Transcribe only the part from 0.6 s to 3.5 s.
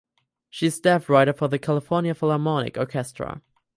is staff writer for the California Philharmonic Orchestra.